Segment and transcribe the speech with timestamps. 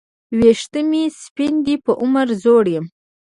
[0.39, 2.85] وېښته مي سپین دي په عمر زوړ یم